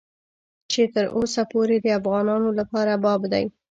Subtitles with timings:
[0.71, 3.45] چې تر اوسه پورې د افغانانو لپاره باب دی.